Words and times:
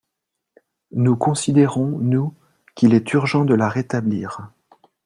Nous 0.93 1.15
considérons, 1.15 1.99
nous, 1.99 2.33
qu’il 2.73 2.95
est 2.95 3.13
urgent 3.13 3.45
de 3.45 3.53
la 3.53 3.69
rétablir. 3.69 4.49